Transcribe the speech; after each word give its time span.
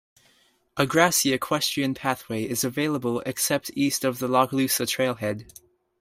A 0.77 0.87
grassy 0.87 1.31
equestrian 1.31 1.93
pathway 1.93 2.43
is 2.49 2.63
available 2.63 3.19
except 3.23 3.69
east 3.75 4.03
of 4.03 4.17
the 4.17 4.27
Lochloosa 4.27 4.87
trailhead. 4.87 5.47